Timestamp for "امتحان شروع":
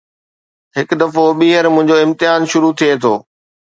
2.05-2.71